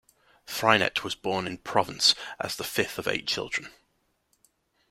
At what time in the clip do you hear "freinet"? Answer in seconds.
0.47-1.03